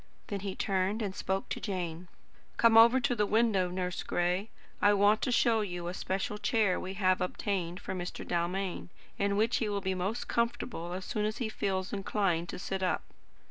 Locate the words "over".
2.75-2.99